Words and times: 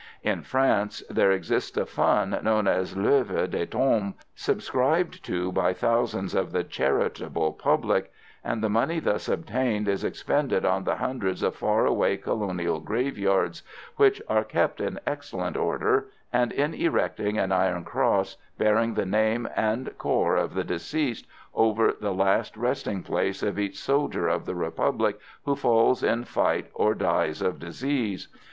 In 0.23 0.41
France 0.41 1.03
there 1.11 1.31
exists 1.31 1.77
a 1.77 1.85
fund, 1.85 2.39
known 2.41 2.67
as 2.67 2.97
L'OEuvre 2.97 3.47
des 3.47 3.67
tombes, 3.67 4.15
subscribed 4.33 5.23
to 5.25 5.51
by 5.51 5.73
thousands 5.73 6.33
of 6.33 6.51
the 6.51 6.63
charitable 6.63 7.53
public; 7.53 8.11
and 8.43 8.63
the 8.63 8.67
money 8.69 8.99
thus 8.99 9.29
obtained 9.29 9.87
is 9.87 10.03
expended 10.03 10.65
on 10.65 10.85
the 10.85 10.95
hundreds 10.95 11.43
of 11.43 11.55
far 11.55 11.85
away 11.85 12.17
colonial 12.17 12.79
graveyards, 12.79 13.61
which 13.97 14.19
are 14.27 14.43
kept 14.43 14.81
in 14.81 14.99
excellent 15.05 15.55
order, 15.55 16.07
and 16.33 16.51
in 16.51 16.73
erecting 16.73 17.37
an 17.37 17.51
iron 17.51 17.83
cross, 17.83 18.37
bearing 18.57 18.95
the 18.95 19.05
name 19.05 19.47
and 19.55 19.95
corps 19.99 20.35
of 20.35 20.55
the 20.55 20.63
deceased, 20.63 21.27
over 21.53 21.93
the 21.99 22.09
last 22.11 22.57
resting 22.57 23.03
place 23.03 23.43
of 23.43 23.59
each 23.59 23.77
soldier 23.79 24.27
of 24.27 24.47
the 24.47 24.55
Republic 24.55 25.19
who 25.45 25.55
falls 25.55 26.01
in 26.01 26.23
fight 26.23 26.71
or 26.73 26.95
dies 26.95 27.39
of 27.39 27.59
disease. 27.59 28.29